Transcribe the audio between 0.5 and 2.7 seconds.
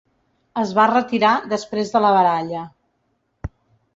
Es va retirar després de la baralla.